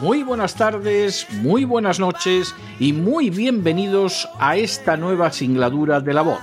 [0.00, 6.20] muy buenas tardes, muy buenas noches y muy bienvenidos a esta nueva singladura de la
[6.22, 6.42] voz.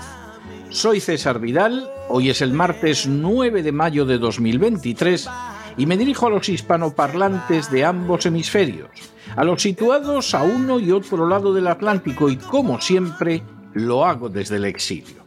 [0.70, 5.30] Soy César Vidal, hoy es el martes 9 de mayo de 2023
[5.78, 8.90] y me dirijo a los hispanoparlantes de ambos hemisferios,
[9.36, 14.30] a los situados a uno y otro lado del Atlántico y como siempre lo hago
[14.30, 15.18] desde el exilio.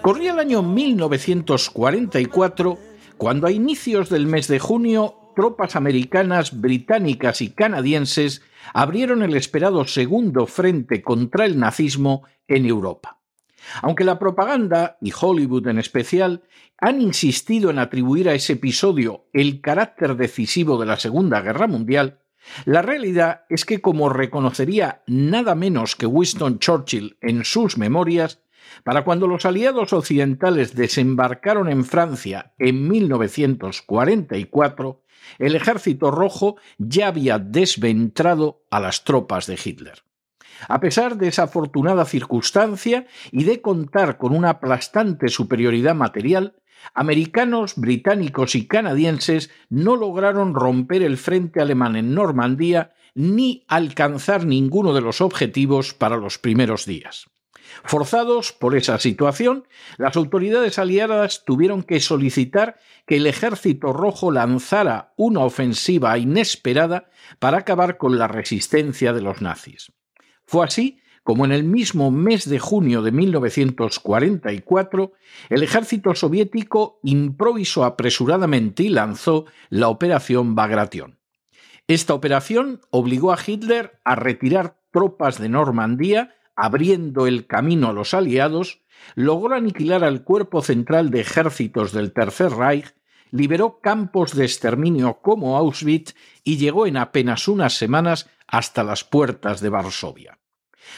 [0.00, 2.78] Corría el año 1944
[3.16, 9.84] cuando a inicios del mes de junio tropas americanas, británicas y canadienses abrieron el esperado
[9.86, 13.18] segundo frente contra el nazismo en Europa.
[13.80, 16.42] Aunque la propaganda, y Hollywood en especial,
[16.78, 22.18] han insistido en atribuir a ese episodio el carácter decisivo de la Segunda Guerra Mundial,
[22.64, 28.42] la realidad es que, como reconocería nada menos que Winston Churchill en sus memorias,
[28.84, 35.01] para cuando los aliados occidentales desembarcaron en Francia en 1944,
[35.38, 40.02] el ejército rojo ya había desventrado a las tropas de Hitler.
[40.68, 46.56] A pesar de esa afortunada circunstancia y de contar con una aplastante superioridad material,
[46.94, 54.94] americanos, británicos y canadienses no lograron romper el frente alemán en Normandía ni alcanzar ninguno
[54.94, 57.31] de los objetivos para los primeros días.
[57.84, 59.66] Forzados por esa situación,
[59.98, 67.58] las autoridades aliadas tuvieron que solicitar que el ejército rojo lanzara una ofensiva inesperada para
[67.58, 69.92] acabar con la resistencia de los nazis.
[70.46, 75.12] Fue así como en el mismo mes de junio de 1944
[75.50, 81.18] el ejército soviético improvisó apresuradamente y lanzó la Operación Bagration.
[81.86, 88.14] Esta operación obligó a Hitler a retirar tropas de Normandía abriendo el camino a los
[88.14, 88.80] aliados,
[89.14, 92.94] logró aniquilar al cuerpo central de ejércitos del Tercer Reich,
[93.30, 96.14] liberó campos de exterminio como Auschwitz
[96.44, 100.38] y llegó en apenas unas semanas hasta las puertas de Varsovia.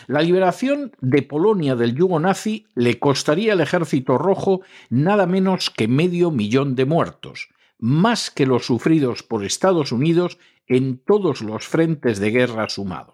[0.06, 5.86] La liberación de Polonia del yugo nazi le costaría al ejército rojo nada menos que
[5.86, 7.48] medio millón de muertos,
[7.78, 13.13] más que los sufridos por Estados Unidos en todos los frentes de guerra sumados.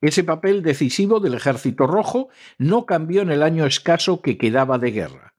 [0.00, 4.90] Ese papel decisivo del Ejército Rojo no cambió en el año escaso que quedaba de
[4.90, 5.34] guerra.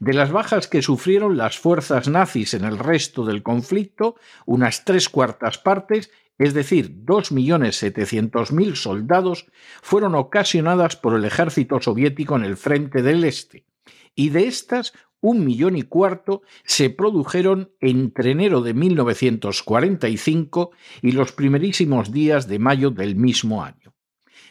[0.00, 5.08] De las bajas que sufrieron las fuerzas nazis en el resto del conflicto, unas tres
[5.08, 9.46] cuartas partes, es decir, 2.700.000 soldados,
[9.82, 13.66] fueron ocasionadas por el ejército soviético en el frente del Este,
[14.14, 20.70] y de estas un millón y cuarto se produjeron entre enero de 1945
[21.02, 23.97] y los primerísimos días de mayo del mismo año.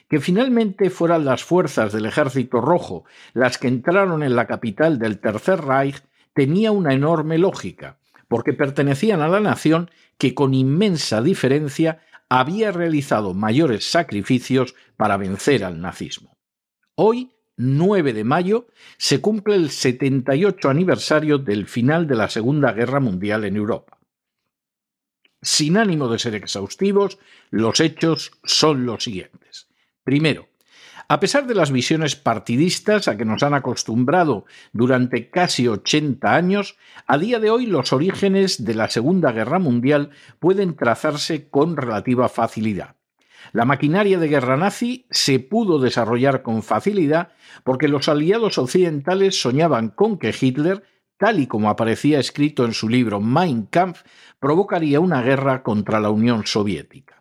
[0.09, 5.19] Que finalmente fueran las fuerzas del Ejército Rojo las que entraron en la capital del
[5.19, 6.01] Tercer Reich
[6.33, 7.97] tenía una enorme lógica,
[8.27, 15.63] porque pertenecían a la nación que con inmensa diferencia había realizado mayores sacrificios para vencer
[15.63, 16.37] al nazismo.
[16.95, 22.99] Hoy, 9 de mayo, se cumple el 78 aniversario del final de la Segunda Guerra
[22.99, 23.97] Mundial en Europa.
[25.41, 27.19] Sin ánimo de ser exhaustivos,
[27.49, 29.66] los hechos son los siguientes.
[30.07, 30.47] Primero,
[31.09, 36.77] a pesar de las visiones partidistas a que nos han acostumbrado durante casi 80 años,
[37.07, 42.29] a día de hoy los orígenes de la Segunda Guerra Mundial pueden trazarse con relativa
[42.29, 42.95] facilidad.
[43.51, 47.33] La maquinaria de guerra nazi se pudo desarrollar con facilidad
[47.65, 50.83] porque los aliados occidentales soñaban con que Hitler,
[51.17, 54.03] tal y como aparecía escrito en su libro Mein Kampf,
[54.39, 57.16] provocaría una guerra contra la Unión Soviética.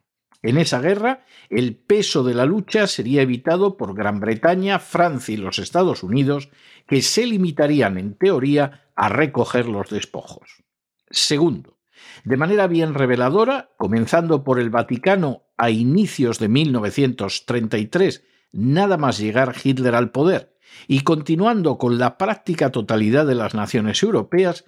[0.47, 5.39] En esa guerra, el peso de la lucha sería evitado por Gran Bretaña, Francia y
[5.39, 6.51] los Estados Unidos,
[6.87, 10.63] que se limitarían, en teoría, a recoger los despojos.
[11.11, 11.79] Segundo,
[12.23, 18.23] de manera bien reveladora, comenzando por el Vaticano a inicios de 1933,
[18.53, 20.57] nada más llegar Hitler al poder,
[20.87, 24.65] y continuando con la práctica totalidad de las naciones europeas,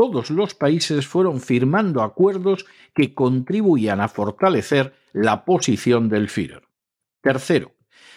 [0.00, 2.64] todos los países fueron firmando acuerdos
[2.94, 6.62] que contribuían a fortalecer la posición del Führer.
[7.20, 7.72] Tercero,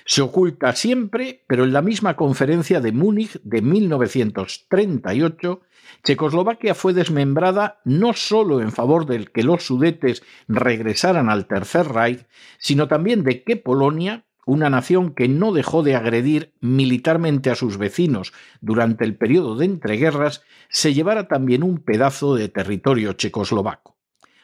[0.06, 5.62] se oculta siempre, pero en la misma conferencia de Múnich de 1938,
[6.06, 12.26] Checoslovaquia fue desmembrada no solo en favor de que los sudetes regresaran al Tercer Reich,
[12.60, 17.78] sino también de que Polonia, una nación que no dejó de agredir militarmente a sus
[17.78, 23.98] vecinos durante el periodo de entreguerras, se llevara también un pedazo de territorio checoslovaco.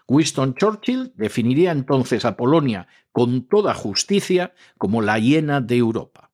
[0.08, 6.32] Winston Churchill definiría entonces a Polonia con toda justicia como la hiena de Europa.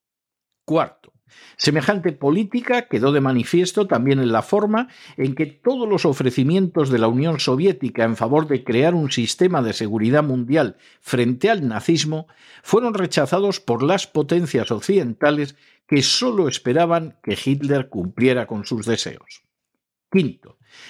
[0.63, 1.13] Cuarto,
[1.57, 6.99] Semejante política quedó de manifiesto también en la forma en que todos los ofrecimientos de
[6.99, 12.27] la Unión Soviética en favor de crear un sistema de seguridad mundial frente al nazismo
[12.61, 15.55] fueron rechazados por las potencias occidentales
[15.87, 19.44] que sólo esperaban que Hitler cumpliera con sus deseos.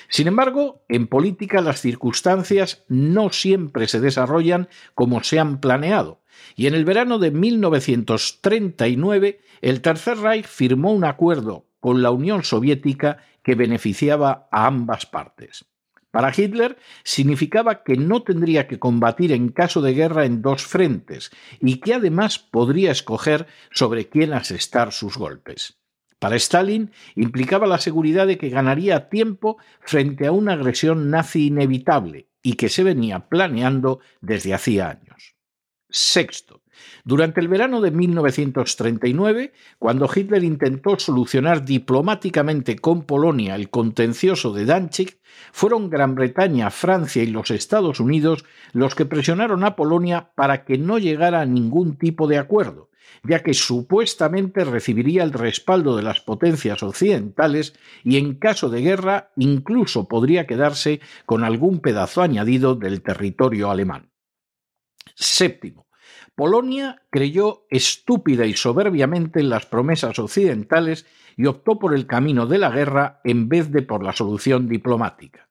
[0.10, 6.22] Sin embargo, en política las circunstancias no siempre se desarrollan como se han planeado,
[6.56, 12.44] y en el verano de 1939 el Tercer Reich firmó un acuerdo con la Unión
[12.44, 15.66] Soviética que beneficiaba a ambas partes.
[16.12, 21.30] Para Hitler significaba que no tendría que combatir en caso de guerra en dos frentes
[21.60, 25.78] y que además podría escoger sobre quién asestar sus golpes.
[26.26, 32.30] Para Stalin implicaba la seguridad de que ganaría tiempo frente a una agresión nazi inevitable
[32.42, 35.36] y que se venía planeando desde hacía años.
[35.88, 36.64] Sexto,
[37.04, 44.66] durante el verano de 1939, cuando Hitler intentó solucionar diplomáticamente con Polonia el contencioso de
[44.66, 45.20] Danzig,
[45.52, 50.80] fueron Gran Bretaña, Francia y los Estados Unidos los que presionaron a Polonia para que
[50.80, 52.90] no llegara a ningún tipo de acuerdo,
[53.24, 57.74] ya que supuestamente recibiría el respaldo de las potencias occidentales
[58.04, 64.12] y en caso de guerra incluso podría quedarse con algún pedazo añadido del territorio alemán.
[65.16, 65.88] Séptimo.
[66.36, 71.06] Polonia creyó estúpida y soberbiamente en las promesas occidentales
[71.38, 75.45] y optó por el camino de la guerra en vez de por la solución diplomática.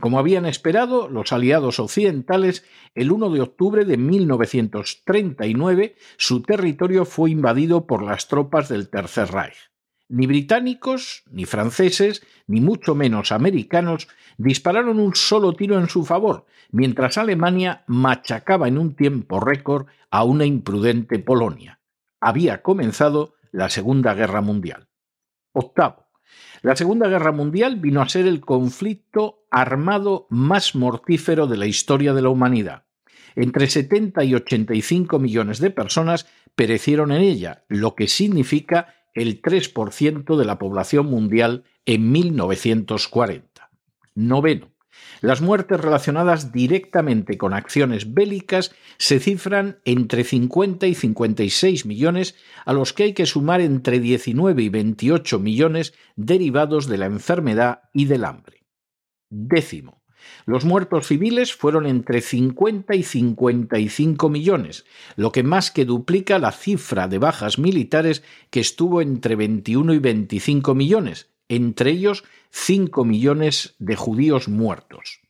[0.00, 2.64] Como habían esperado los aliados occidentales,
[2.94, 9.30] el 1 de octubre de 1939 su territorio fue invadido por las tropas del Tercer
[9.30, 9.70] Reich.
[10.08, 14.08] Ni británicos, ni franceses, ni mucho menos americanos
[14.38, 20.24] dispararon un solo tiro en su favor, mientras Alemania machacaba en un tiempo récord a
[20.24, 21.80] una imprudente Polonia.
[22.20, 24.88] Había comenzado la Segunda Guerra Mundial.
[25.52, 26.07] Octavo.
[26.62, 32.12] La Segunda Guerra Mundial vino a ser el conflicto armado más mortífero de la historia
[32.14, 32.84] de la humanidad.
[33.36, 36.26] Entre 70 y 85 millones de personas
[36.56, 43.70] perecieron en ella, lo que significa el 3% de la población mundial en 1940.
[44.14, 44.70] Noveno.
[45.20, 52.72] Las muertes relacionadas directamente con acciones bélicas se cifran entre 50 y 56 millones, a
[52.72, 58.04] los que hay que sumar entre 19 y 28 millones derivados de la enfermedad y
[58.04, 58.66] del hambre.
[59.30, 60.02] Décimo.
[60.46, 64.84] Los muertos civiles fueron entre 50 y 55 millones,
[65.16, 69.98] lo que más que duplica la cifra de bajas militares que estuvo entre 21 y
[69.98, 75.20] 25 millones, entre ellos 5 millones de judíos muertos.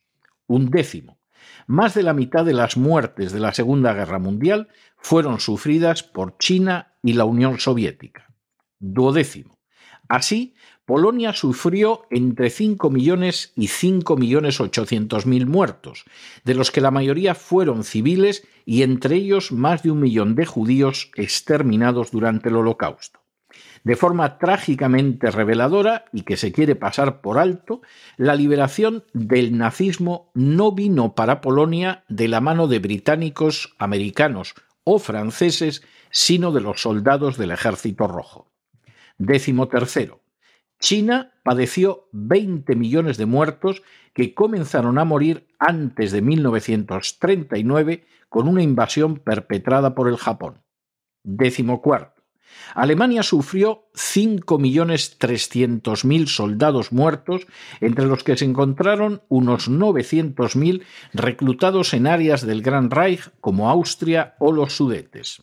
[0.47, 1.19] Un décimo.
[1.67, 6.37] Más de la mitad de las muertes de la Segunda Guerra Mundial fueron sufridas por
[6.37, 8.33] China y la Unión Soviética.
[8.79, 9.59] Duodécimo.
[10.07, 16.03] Así, Polonia sufrió entre 5 millones y 5 millones 800 mil muertos,
[16.43, 20.47] de los que la mayoría fueron civiles y entre ellos más de un millón de
[20.47, 23.19] judíos exterminados durante el Holocausto.
[23.83, 27.81] De forma trágicamente reveladora y que se quiere pasar por alto,
[28.17, 34.99] la liberación del nazismo no vino para Polonia de la mano de británicos, americanos o
[34.99, 38.51] franceses, sino de los soldados del Ejército Rojo.
[39.17, 40.21] Décimo tercero.
[40.79, 43.83] China padeció 20 millones de muertos
[44.13, 50.63] que comenzaron a morir antes de 1939 con una invasión perpetrada por el Japón.
[51.23, 52.18] Décimo cuarto.
[52.75, 57.47] Alemania sufrió 5.300.000 soldados muertos,
[57.81, 64.35] entre los que se encontraron unos 900.000 reclutados en áreas del Gran Reich como Austria
[64.39, 65.41] o los Sudetes.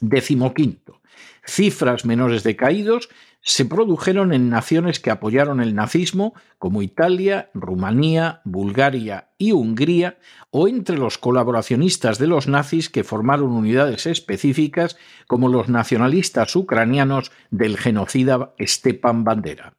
[0.00, 0.98] Décimo quinto
[1.48, 3.08] cifras menores de caídos
[3.40, 10.18] se produjeron en naciones que apoyaron el nazismo, como Italia, Rumanía, Bulgaria y Hungría,
[10.50, 17.32] o entre los colaboracionistas de los nazis que formaron unidades específicas, como los nacionalistas ucranianos
[17.50, 19.74] del genocida Stepan Bandera.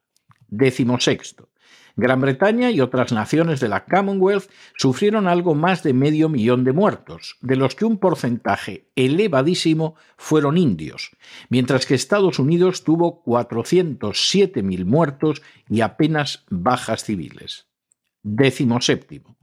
[0.48, 1.50] Décimo sexto.
[1.96, 6.74] Gran Bretaña y otras naciones de la Commonwealth sufrieron algo más de medio millón de
[6.74, 11.12] muertos, de los que un porcentaje elevadísimo fueron indios,
[11.50, 17.68] mientras que Estados Unidos tuvo 407.000 muertos y apenas bajas civiles.
[18.24, 19.38] Décimo séptimo.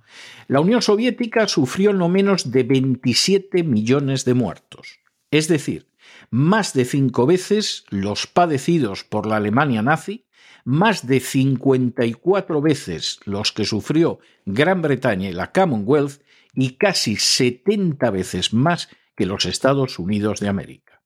[0.48, 5.00] La Unión Soviética sufrió no menos de 27 millones de muertos,
[5.30, 5.88] es decir,
[6.30, 10.25] más de cinco veces los padecidos por la Alemania nazi
[10.66, 16.20] más de 54 veces los que sufrió Gran Bretaña y la Commonwealth
[16.54, 21.02] y casi 70 veces más que los Estados Unidos de América.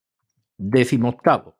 [0.56, 1.58] Décimo octavo.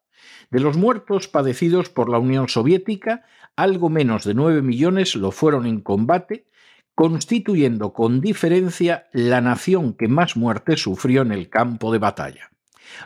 [0.51, 5.67] De los muertos padecidos por la Unión Soviética, algo menos de 9 millones lo fueron
[5.67, 6.47] en combate,
[6.95, 12.50] constituyendo con diferencia la nación que más muertes sufrió en el campo de batalla.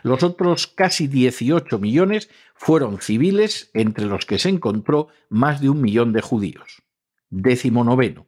[0.03, 5.81] Los otros casi 18 millones fueron civiles, entre los que se encontró más de un
[5.81, 6.83] millón de judíos.
[7.29, 8.27] Décimo noveno.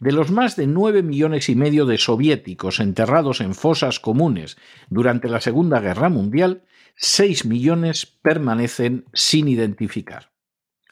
[0.00, 4.56] De los más de nueve millones y medio de soviéticos enterrados en fosas comunes
[4.88, 6.64] durante la Segunda Guerra Mundial,
[6.96, 10.32] seis millones permanecen sin identificar.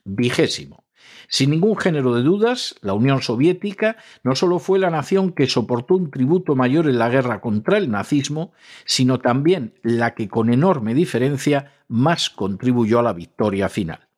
[0.04, 0.83] Vigésimo.
[1.28, 5.96] Sin ningún género de dudas, la Unión Soviética no solo fue la nación que soportó
[5.96, 8.52] un tributo mayor en la guerra contra el nazismo,
[8.84, 14.08] sino también la que con enorme diferencia más contribuyó a la victoria final.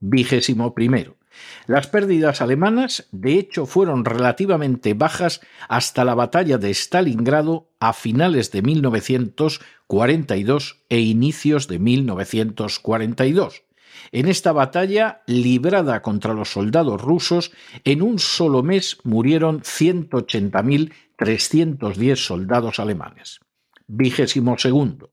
[0.00, 1.16] Vigésimo primero.
[1.66, 8.50] Las pérdidas alemanas, de hecho, fueron relativamente bajas hasta la batalla de Stalingrado a finales
[8.52, 13.65] de 1942 e inicios de 1942
[14.12, 17.52] en esta batalla, librada contra los soldados rusos,
[17.84, 23.40] en un solo mes murieron 180.310 soldados alemanes.
[23.86, 25.12] Vigésimo segundo.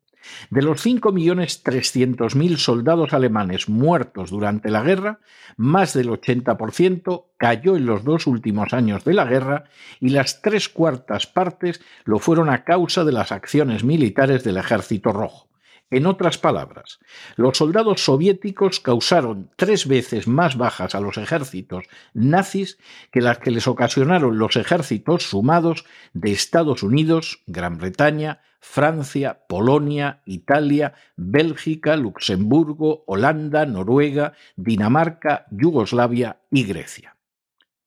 [0.49, 5.19] De los 5.300.000 soldados alemanes muertos durante la guerra,
[5.57, 9.65] más del 80% cayó en los dos últimos años de la guerra
[9.99, 15.11] y las tres cuartas partes lo fueron a causa de las acciones militares del Ejército
[15.11, 15.49] Rojo.
[15.93, 16.97] En otras palabras,
[17.35, 21.85] los soldados soviéticos causaron tres veces más bajas a los ejércitos
[22.15, 22.79] nazis
[23.11, 30.23] que las que les ocasionaron los ejércitos sumados de Estados Unidos, Gran Bretaña, Francia, Polonia,
[30.25, 37.12] Italia, Bélgica, Luxemburgo, Holanda, Noruega, Dinamarca, Yugoslavia y Grecia.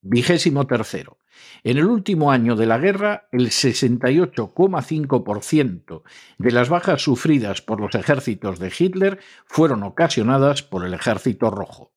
[0.09, 1.19] Vigésimo tercero.
[1.65, 6.03] En el último año de la guerra, el 68,5%
[6.39, 11.93] de las bajas sufridas por los ejércitos de Hitler fueron ocasionadas por el ejército rojo.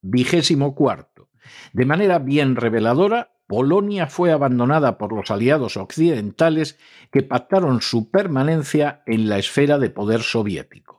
[0.00, 1.28] Vigésimo cuarto.
[1.74, 6.78] De manera bien reveladora, Polonia fue abandonada por los aliados occidentales
[7.10, 10.91] que pactaron su permanencia en la esfera de poder soviético.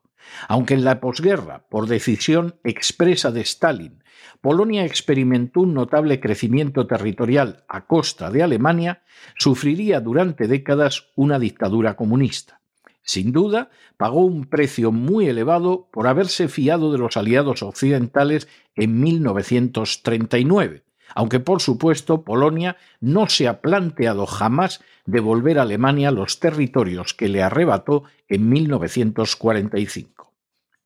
[0.47, 4.03] Aunque en la posguerra, por decisión expresa de Stalin,
[4.41, 9.03] Polonia experimentó un notable crecimiento territorial a costa de Alemania,
[9.37, 12.59] sufriría durante décadas una dictadura comunista.
[13.03, 18.99] Sin duda, pagó un precio muy elevado por haberse fiado de los aliados occidentales en
[19.01, 20.83] 1939,
[21.15, 27.27] aunque por supuesto Polonia no se ha planteado jamás devolver a Alemania los territorios que
[27.27, 30.33] le arrebató en 1945.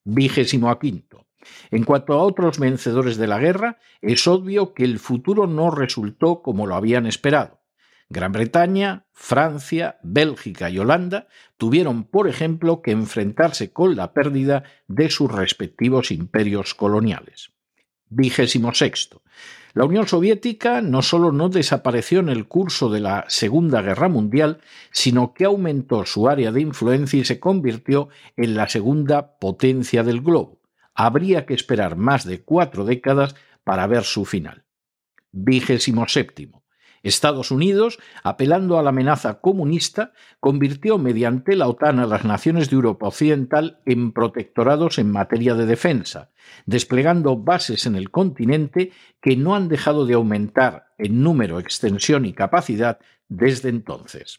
[0.04, 1.26] Vigésimo quinto.
[1.72, 6.42] En cuanto a otros vencedores de la guerra, es obvio que el futuro no resultó
[6.42, 7.62] como lo habían esperado.
[8.10, 15.10] Gran Bretaña, Francia, Bélgica y Holanda tuvieron, por ejemplo, que enfrentarse con la pérdida de
[15.10, 17.52] sus respectivos imperios coloniales.
[18.10, 19.22] Vigésimo sexto.
[19.78, 24.60] La Unión Soviética no solo no desapareció en el curso de la Segunda Guerra Mundial,
[24.92, 30.22] sino que aumentó su área de influencia y se convirtió en la segunda potencia del
[30.22, 30.58] globo
[30.98, 34.66] habría que esperar más de cuatro décadas para ver su final.
[35.32, 36.64] Vigésimo séptimo.
[37.04, 42.76] Estados Unidos, apelando a la amenaza comunista, convirtió mediante la OTAN a las naciones de
[42.76, 46.32] Europa Occidental en protectorados en materia de defensa,
[46.66, 52.34] desplegando bases en el continente que no han dejado de aumentar en número, extensión y
[52.34, 54.38] capacidad desde entonces.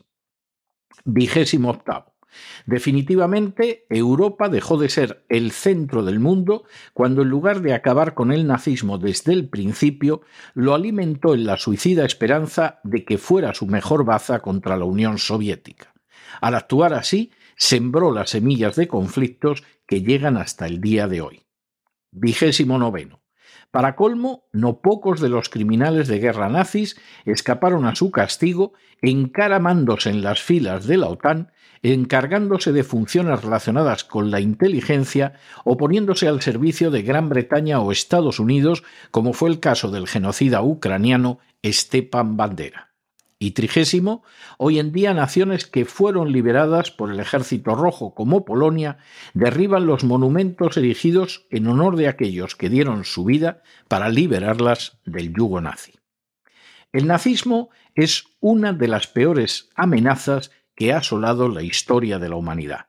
[1.04, 2.17] Vigésimo octavo.
[2.66, 8.32] Definitivamente, Europa dejó de ser el centro del mundo cuando en lugar de acabar con
[8.32, 10.22] el nazismo desde el principio,
[10.54, 15.18] lo alimentó en la suicida esperanza de que fuera su mejor baza contra la Unión
[15.18, 15.94] Soviética.
[16.40, 21.42] Al actuar así, sembró las semillas de conflictos que llegan hasta el día de hoy.
[22.10, 23.20] vigésimo noveno.
[23.70, 26.96] Para colmo, no pocos de los criminales de guerra nazis
[27.26, 28.72] escaparon a su castigo
[29.02, 35.34] encaramándose en las filas de la OTAN, encargándose de funciones relacionadas con la inteligencia
[35.64, 40.08] o poniéndose al servicio de Gran Bretaña o Estados Unidos, como fue el caso del
[40.08, 42.87] genocida ucraniano Stepan Bandera.
[43.40, 44.24] Y trigésimo,
[44.56, 48.98] hoy en día naciones que fueron liberadas por el Ejército Rojo, como Polonia,
[49.32, 55.32] derriban los monumentos erigidos en honor de aquellos que dieron su vida para liberarlas del
[55.32, 55.92] yugo nazi.
[56.92, 62.36] El nazismo es una de las peores amenazas que ha asolado la historia de la
[62.36, 62.86] humanidad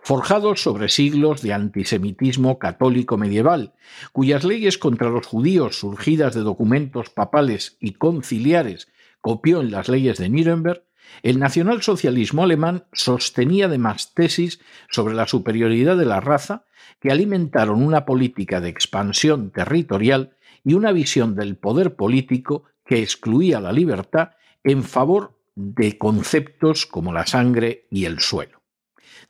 [0.00, 3.74] forjados sobre siglos de antisemitismo católico medieval,
[4.12, 8.88] cuyas leyes contra los judíos surgidas de documentos papales y conciliares
[9.20, 10.84] copió en las leyes de Nuremberg,
[11.22, 14.60] el nacionalsocialismo alemán sostenía además tesis
[14.90, 16.64] sobre la superioridad de la raza
[17.00, 23.60] que alimentaron una política de expansión territorial y una visión del poder político que excluía
[23.60, 24.30] la libertad
[24.64, 28.62] en favor de conceptos como la sangre y el suelo.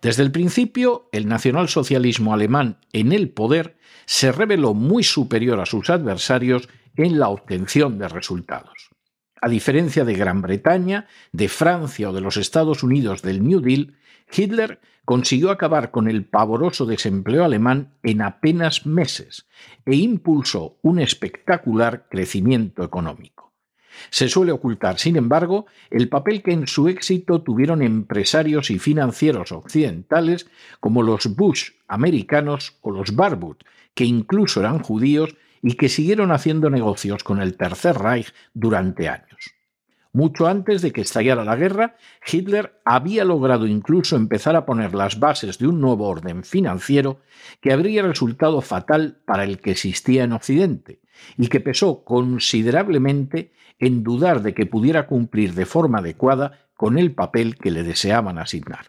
[0.01, 5.91] Desde el principio, el nacionalsocialismo alemán en el poder se reveló muy superior a sus
[5.91, 8.91] adversarios en la obtención de resultados.
[9.41, 13.95] A diferencia de Gran Bretaña, de Francia o de los Estados Unidos del New Deal,
[14.33, 19.47] Hitler consiguió acabar con el pavoroso desempleo alemán en apenas meses
[19.87, 23.55] e impulsó un espectacular crecimiento económico.
[24.11, 29.51] Se suele ocultar, sin embargo, el papel que en su éxito tuvieron empresarios y financieros
[29.51, 30.47] occidentales
[30.81, 33.65] como los Bush americanos o los Barbutt,
[33.95, 39.55] que incluso eran judíos y que siguieron haciendo negocios con el Tercer Reich durante años.
[40.13, 41.97] Mucho antes de que estallara la guerra,
[42.27, 47.21] Hitler había logrado incluso empezar a poner las bases de un nuevo orden financiero
[47.61, 51.01] que habría resultado fatal para el que existía en Occidente
[51.37, 57.13] y que pesó considerablemente en dudar de que pudiera cumplir de forma adecuada con el
[57.13, 58.87] papel que le deseaban asignar.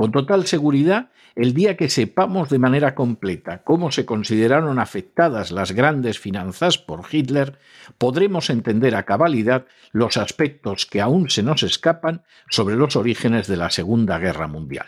[0.00, 5.72] Con total seguridad, el día que sepamos de manera completa cómo se consideraron afectadas las
[5.72, 7.58] grandes finanzas por Hitler,
[7.98, 13.58] podremos entender a cabalidad los aspectos que aún se nos escapan sobre los orígenes de
[13.58, 14.86] la Segunda Guerra Mundial.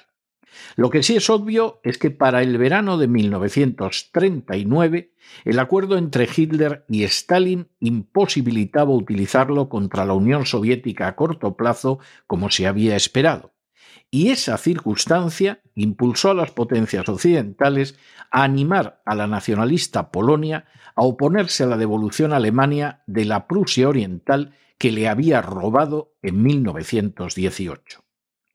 [0.77, 5.13] Lo que sí es obvio es que para el verano de 1939
[5.45, 11.99] el acuerdo entre Hitler y Stalin imposibilitaba utilizarlo contra la Unión Soviética a corto plazo
[12.27, 13.53] como se había esperado
[14.11, 17.99] y esa circunstancia impulsó a las potencias occidentales
[18.31, 23.47] a animar a la nacionalista Polonia a oponerse a la devolución a Alemania de la
[23.47, 28.03] Prusia Oriental que le había robado en 1918.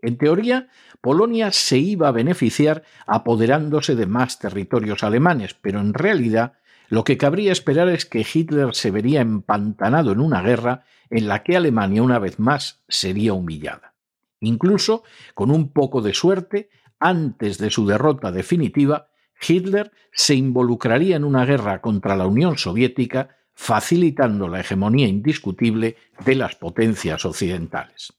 [0.01, 0.69] En teoría,
[1.01, 6.53] Polonia se iba a beneficiar apoderándose de más territorios alemanes, pero en realidad
[6.89, 11.43] lo que cabría esperar es que Hitler se vería empantanado en una guerra en la
[11.43, 13.93] que Alemania una vez más sería humillada.
[14.39, 16.69] Incluso, con un poco de suerte,
[16.99, 19.09] antes de su derrota definitiva,
[19.45, 25.95] Hitler se involucraría en una guerra contra la Unión Soviética, facilitando la hegemonía indiscutible
[26.25, 28.13] de las potencias occidentales.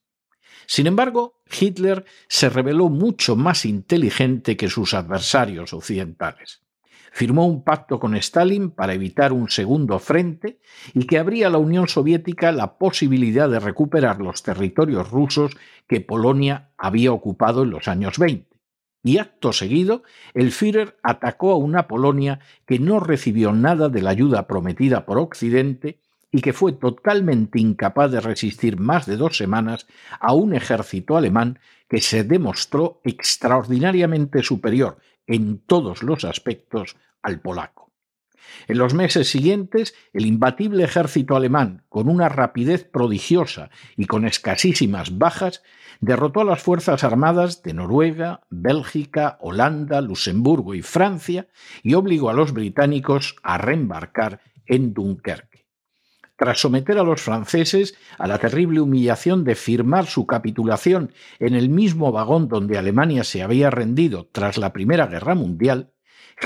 [0.66, 6.67] Sin embargo, Hitler se reveló mucho más inteligente que sus adversarios occidentales
[7.12, 10.59] firmó un pacto con Stalin para evitar un segundo frente
[10.94, 16.01] y que abría a la Unión Soviética la posibilidad de recuperar los territorios rusos que
[16.01, 18.49] Polonia había ocupado en los años 20.
[19.05, 20.03] Y acto seguido,
[20.35, 25.18] el Führer atacó a una Polonia que no recibió nada de la ayuda prometida por
[25.18, 29.87] Occidente y que fue totalmente incapaz de resistir más de dos semanas
[30.21, 37.92] a un ejército alemán que se demostró extraordinariamente superior en todos los aspectos al polaco.
[38.66, 45.18] En los meses siguientes, el imbatible ejército alemán, con una rapidez prodigiosa y con escasísimas
[45.18, 45.62] bajas,
[46.00, 51.48] derrotó a las Fuerzas Armadas de Noruega, Bélgica, Holanda, Luxemburgo y Francia
[51.82, 55.67] y obligó a los británicos a reembarcar en Dunkerque.
[56.38, 61.68] Tras someter a los franceses a la terrible humillación de firmar su capitulación en el
[61.68, 65.90] mismo vagón donde Alemania se había rendido tras la Primera Guerra Mundial,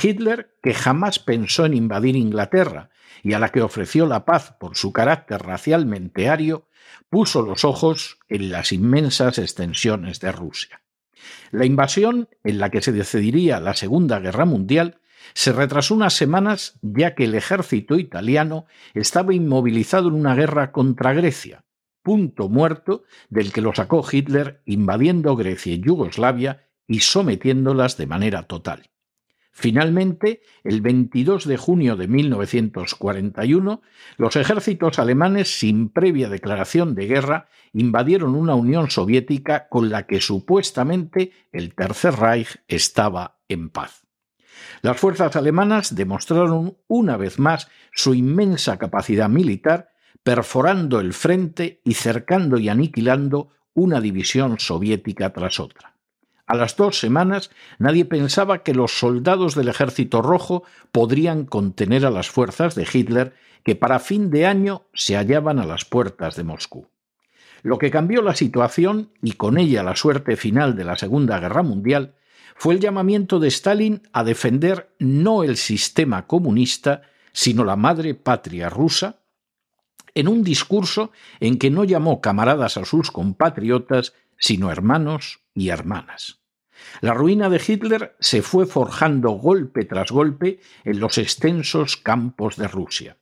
[0.02, 2.88] Hitler, que jamás pensó en invadir Inglaterra
[3.22, 6.66] y a la que ofreció la paz por su carácter racialmente ario,
[7.10, 10.80] puso los ojos en las inmensas extensiones de Rusia.
[11.50, 15.01] La invasión, en la que se decidiría la Segunda Guerra Mundial,
[15.34, 21.12] se retrasó unas semanas ya que el ejército italiano estaba inmovilizado en una guerra contra
[21.12, 21.64] Grecia,
[22.02, 28.42] punto muerto del que lo sacó Hitler invadiendo Grecia y Yugoslavia y sometiéndolas de manera
[28.44, 28.90] total.
[29.54, 33.82] Finalmente, el 22 de junio de 1941,
[34.16, 40.22] los ejércitos alemanes, sin previa declaración de guerra, invadieron una Unión Soviética con la que
[40.22, 44.06] supuestamente el Tercer Reich estaba en paz.
[44.82, 49.90] Las fuerzas alemanas demostraron una vez más su inmensa capacidad militar,
[50.22, 55.94] perforando el frente y cercando y aniquilando una división soviética tras otra.
[56.46, 62.10] A las dos semanas nadie pensaba que los soldados del Ejército Rojo podrían contener a
[62.10, 63.34] las fuerzas de Hitler
[63.64, 66.88] que para fin de año se hallaban a las puertas de Moscú.
[67.62, 71.62] Lo que cambió la situación y con ella la suerte final de la Segunda Guerra
[71.62, 72.16] Mundial
[72.56, 78.68] fue el llamamiento de Stalin a defender no el sistema comunista, sino la madre patria
[78.68, 79.20] rusa,
[80.14, 81.10] en un discurso
[81.40, 86.40] en que no llamó camaradas a sus compatriotas, sino hermanos y hermanas.
[87.00, 92.68] La ruina de Hitler se fue forjando golpe tras golpe en los extensos campos de
[92.68, 93.16] Rusia.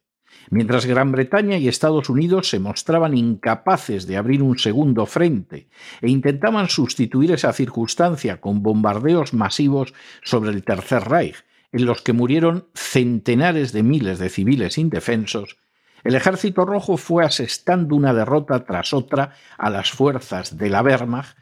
[0.51, 5.69] Mientras Gran Bretaña y Estados Unidos se mostraban incapaces de abrir un segundo frente
[6.01, 12.13] e intentaban sustituir esa circunstancia con bombardeos masivos sobre el Tercer Reich, en los que
[12.13, 15.57] murieron centenares de miles de civiles indefensos,
[16.03, 21.37] el Ejército Rojo fue asestando una derrota tras otra a las fuerzas de la Wehrmacht,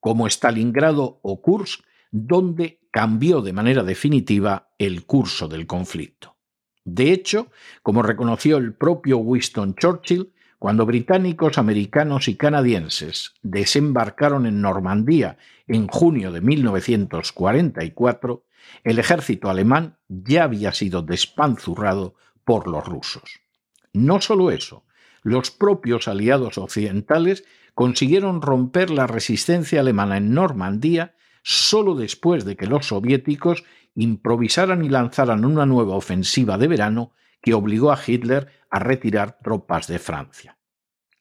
[0.00, 6.33] como Stalingrado o Kursk, donde cambió de manera definitiva el curso del conflicto.
[6.84, 7.50] De hecho,
[7.82, 15.88] como reconoció el propio Winston Churchill, cuando británicos, americanos y canadienses desembarcaron en Normandía en
[15.88, 18.44] junio de 1944,
[18.82, 23.40] el ejército alemán ya había sido despanzurrado por los rusos.
[23.92, 24.84] No solo eso,
[25.22, 27.44] los propios aliados occidentales
[27.74, 34.88] consiguieron romper la resistencia alemana en Normandía solo después de que los soviéticos improvisaran y
[34.88, 40.56] lanzaran una nueva ofensiva de verano que obligó a Hitler a retirar tropas de Francia.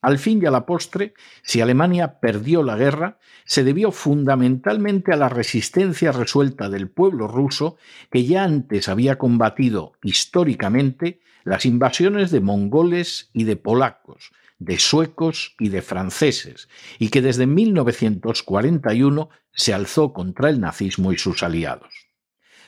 [0.04, 5.16] Al fin y a la postre, si Alemania perdió la guerra, se debió fundamentalmente a
[5.16, 7.78] la resistencia resuelta del pueblo ruso
[8.12, 15.56] que ya antes había combatido históricamente las invasiones de mongoles y de polacos, de suecos
[15.58, 16.68] y de franceses,
[17.00, 22.13] y que desde 1941 se alzó contra el nazismo y sus aliados.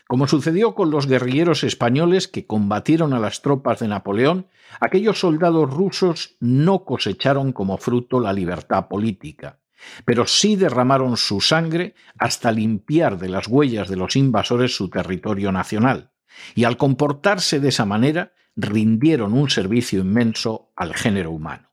[0.08, 4.48] Como sucedió con los guerrilleros españoles que combatieron a las tropas de Napoleón,
[4.80, 9.60] aquellos soldados rusos no cosecharon como fruto la libertad política,
[10.06, 15.52] pero sí derramaron su sangre hasta limpiar de las huellas de los invasores su territorio
[15.52, 16.12] nacional,
[16.54, 21.72] y al comportarse de esa manera rindieron un servicio inmenso al género humano.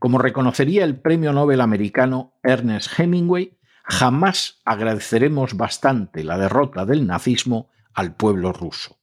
[0.00, 7.70] Como reconocería el premio Nobel americano Ernest Hemingway, Jamás agradeceremos bastante la derrota del nazismo
[7.92, 8.98] al pueblo ruso.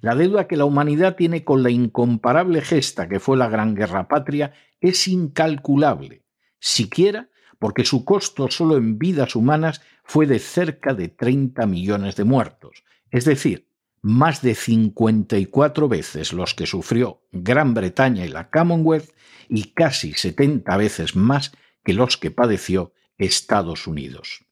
[0.00, 4.08] La deuda que la humanidad tiene con la incomparable gesta que fue la Gran Guerra
[4.08, 6.24] Patria es incalculable,
[6.60, 12.24] siquiera porque su costo solo en vidas humanas fue de cerca de 30 millones de
[12.24, 13.68] muertos, es decir,
[14.00, 19.10] más de 54 veces los que sufrió Gran Bretaña y la Commonwealth
[19.48, 21.52] y casi 70 veces más
[21.84, 24.44] que los que padeció Estados Unidos.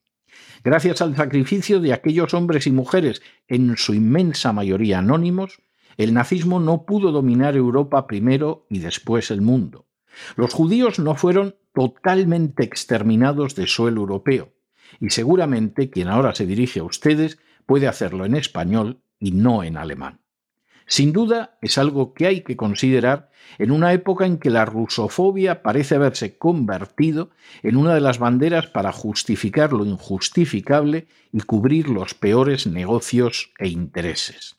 [0.63, 5.61] Gracias al sacrificio de aquellos hombres y mujeres, en su inmensa mayoría anónimos,
[5.97, 9.87] el nazismo no pudo dominar Europa primero y después el mundo.
[10.35, 14.53] Los judíos no fueron totalmente exterminados de suelo europeo,
[14.99, 19.77] y seguramente quien ahora se dirige a ustedes puede hacerlo en español y no en
[19.77, 20.19] alemán.
[20.89, 25.61] Sin duda es algo que hay que considerar en una época en que la rusofobia
[25.61, 27.29] parece haberse convertido
[27.61, 33.67] en una de las banderas para justificar lo injustificable y cubrir los peores negocios e
[33.67, 34.55] intereses.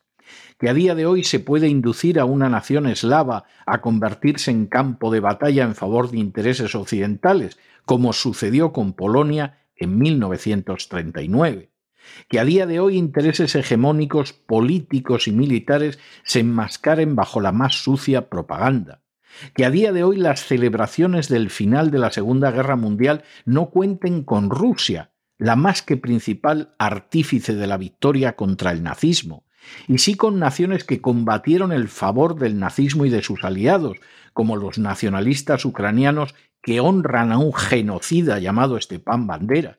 [0.58, 4.66] Que a día de hoy se puede inducir a una nación eslava a convertirse en
[4.66, 11.67] campo de batalla en favor de intereses occidentales, como sucedió con Polonia en 1939
[12.28, 17.82] que a día de hoy intereses hegemónicos políticos y militares se enmascaren bajo la más
[17.82, 19.02] sucia propaganda,
[19.54, 23.70] que a día de hoy las celebraciones del final de la Segunda Guerra Mundial no
[23.70, 29.44] cuenten con Rusia, la más que principal artífice de la victoria contra el nazismo,
[29.86, 33.98] y sí con naciones que combatieron el favor del nazismo y de sus aliados,
[34.32, 39.78] como los nacionalistas ucranianos que honran a un genocida llamado Stepan Bandera,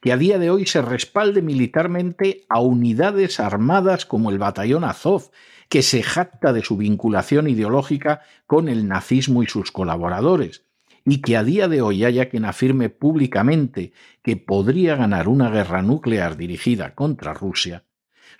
[0.00, 5.30] que a día de hoy se respalde militarmente a unidades armadas como el batallón Azov,
[5.68, 10.64] que se jacta de su vinculación ideológica con el nazismo y sus colaboradores,
[11.04, 15.82] y que a día de hoy haya quien afirme públicamente que podría ganar una guerra
[15.82, 17.84] nuclear dirigida contra Rusia,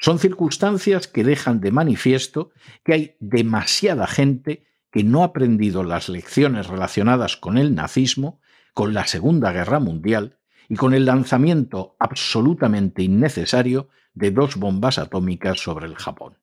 [0.00, 2.52] Son circunstancias que dejan de manifiesto
[2.84, 8.40] que hay demasiada gente que no ha aprendido las lecciones relacionadas con el nazismo,
[8.74, 15.60] con la Segunda Guerra Mundial y con el lanzamiento absolutamente innecesario de dos bombas atómicas
[15.60, 16.38] sobre el Japón.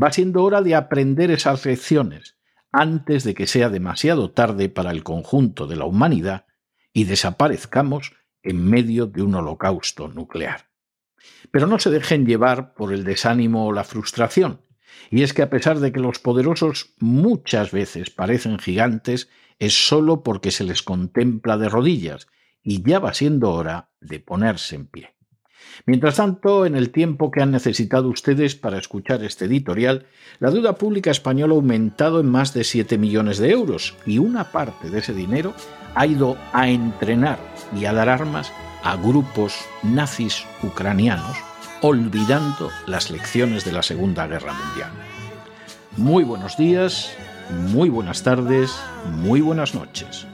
[0.00, 2.36] Va siendo hora de aprender esas lecciones
[2.72, 6.46] antes de que sea demasiado tarde para el conjunto de la humanidad
[6.92, 10.70] y desaparezcamos en medio de un holocausto nuclear.
[11.50, 14.62] Pero no se dejen llevar por el desánimo o la frustración,
[15.10, 20.22] y es que a pesar de que los poderosos muchas veces parecen gigantes, es sólo
[20.22, 22.28] porque se les contempla de rodillas,
[22.62, 25.14] y ya va siendo hora de ponerse en pie.
[25.86, 30.06] Mientras tanto, en el tiempo que han necesitado ustedes para escuchar este editorial,
[30.38, 34.52] la deuda pública española ha aumentado en más de 7 millones de euros y una
[34.52, 35.54] parte de ese dinero
[35.94, 37.38] ha ido a entrenar
[37.78, 41.36] y a dar armas a grupos nazis ucranianos,
[41.82, 44.90] olvidando las lecciones de la Segunda Guerra Mundial.
[45.96, 47.14] Muy buenos días,
[47.50, 48.72] muy buenas tardes,
[49.10, 50.26] muy buenas noches.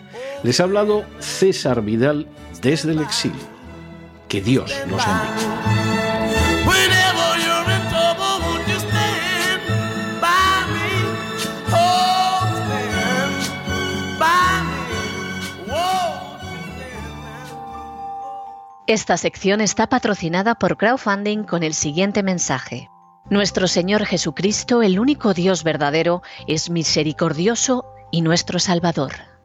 [0.43, 2.27] Les ha hablado César Vidal
[2.63, 3.57] desde el exilio.
[4.29, 5.87] Que Dios los bendiga.
[18.89, 22.89] Esta sección está patrocinada por crowdfunding con el siguiente mensaje.
[23.29, 29.36] Nuestro Señor Jesucristo, el único Dios verdadero, es misericordioso y nuestro Salvador.